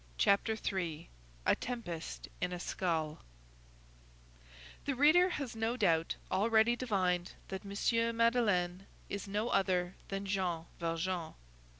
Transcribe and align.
CHAPTER 0.17 0.55
III—A 0.57 1.55
TEMPEST 1.57 2.27
IN 2.41 2.51
A 2.51 2.59
SKULL 2.59 3.19
The 4.85 4.95
reader 4.95 5.29
has, 5.29 5.55
no 5.55 5.77
doubt, 5.77 6.15
already 6.31 6.75
divined 6.75 7.33
that 7.49 7.61
M. 7.63 8.17
Madeleine 8.17 8.87
is 9.09 9.27
no 9.27 9.49
other 9.49 9.93
than 10.07 10.25
Jean 10.25 10.65
Valjean. 10.79 11.35